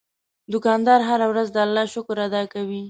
[0.53, 2.79] دوکاندار هره ورځ د الله شکر ادا کوي.